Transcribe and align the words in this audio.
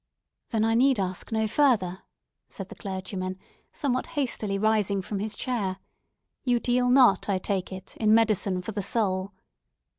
"Then 0.49 0.65
I 0.65 0.73
need 0.73 0.99
ask 0.99 1.31
no 1.31 1.47
further," 1.47 1.99
said 2.49 2.69
the 2.69 2.75
clergyman, 2.75 3.37
somewhat 3.71 4.07
hastily 4.17 4.57
rising 4.57 5.03
from 5.03 5.19
his 5.19 5.35
chair. 5.35 5.77
"You 6.43 6.59
deal 6.59 6.89
not, 6.89 7.29
I 7.29 7.37
take 7.37 7.71
it, 7.71 7.95
in 7.97 8.11
medicine 8.11 8.63
for 8.63 8.71
the 8.71 8.81
soul!" 8.81 9.31